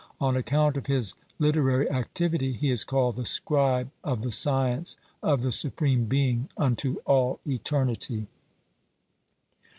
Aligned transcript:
On 0.19 0.35
account 0.35 0.77
of 0.77 0.87
his 0.87 1.13
literary 1.37 1.87
activity, 1.87 2.53
he 2.53 2.71
is 2.71 2.83
called 2.83 3.17
"the 3.17 3.23
Scribe 3.23 3.91
of 4.03 4.23
the 4.23 4.31
science 4.31 4.97
of 5.21 5.43
the 5.43 5.51
Supreme 5.51 6.05
Being 6.05 6.49
unto 6.57 6.95
all 7.05 7.39
eternity." 7.45 8.25